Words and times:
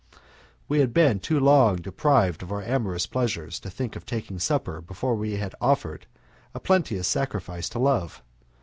We 0.67 0.79
had 0.79 0.95
been 0.95 1.19
too 1.19 1.39
long 1.39 1.75
deprived 1.75 2.41
of 2.41 2.51
our 2.51 2.63
amorous 2.63 3.05
pleasures 3.05 3.59
to 3.59 3.69
think 3.69 3.95
of 3.95 4.03
taking 4.03 4.39
supper 4.39 4.81
before 4.81 5.13
we 5.13 5.33
had 5.35 5.53
offered 5.61 6.07
a 6.55 6.59
plenteous 6.59 7.07
sacrifice 7.07 7.69
to 7.69 7.77
love. 7.77 8.23